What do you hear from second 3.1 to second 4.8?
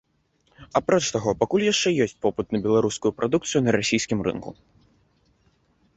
прадукцыю на расійскім рынку.